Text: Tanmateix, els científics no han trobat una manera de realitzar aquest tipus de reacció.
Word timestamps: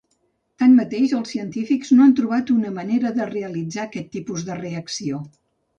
Tanmateix, 0.61 1.13
els 1.17 1.33
científics 1.33 1.93
no 1.97 2.07
han 2.07 2.15
trobat 2.21 2.55
una 2.57 2.75
manera 2.81 3.15
de 3.21 3.31
realitzar 3.35 3.87
aquest 3.87 4.13
tipus 4.19 4.49
de 4.51 4.63
reacció. 4.67 5.27